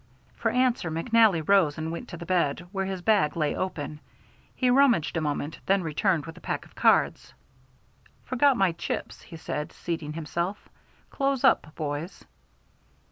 For 0.35 0.49
answer 0.49 0.89
McNally 0.89 1.47
rose 1.47 1.77
and 1.77 1.91
went 1.91 2.09
to 2.09 2.17
the 2.17 2.25
bed, 2.25 2.65
where 2.71 2.87
his 2.87 3.03
bag 3.03 3.37
lay 3.37 3.55
open. 3.55 3.99
He 4.55 4.71
rummaged 4.71 5.15
a 5.15 5.21
moment, 5.21 5.59
then 5.67 5.83
returned 5.83 6.25
with 6.25 6.35
a 6.37 6.41
pack 6.41 6.65
of 6.65 6.73
cards. 6.73 7.35
"Forgot 8.23 8.57
my 8.57 8.71
chips," 8.71 9.21
he 9.21 9.35
said, 9.37 9.71
seating 9.71 10.13
himself. 10.13 10.67
"Close 11.11 11.43
up, 11.43 11.75
boys." 11.75 12.25